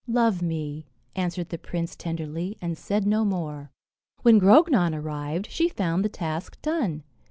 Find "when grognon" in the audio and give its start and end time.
4.23-4.95